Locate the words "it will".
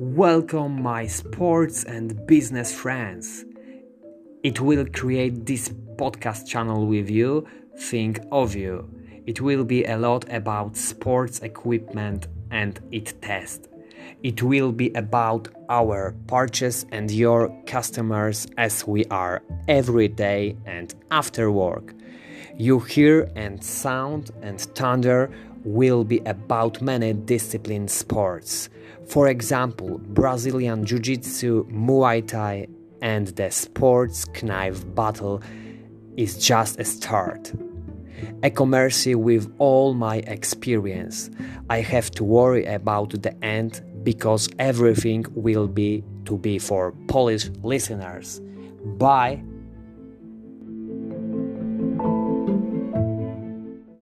4.44-4.86, 9.26-9.64, 14.22-14.70